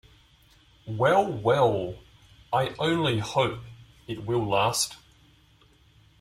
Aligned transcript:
Well, 0.87 1.31
well, 1.31 1.93
I 2.51 2.73
only 2.79 3.19
hope 3.19 3.59
it 4.07 4.25
will 4.25 4.43
last. 4.47 4.97